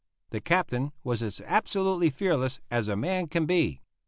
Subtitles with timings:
[0.31, 3.81] The Captain was as absolutely fearless as a man can be.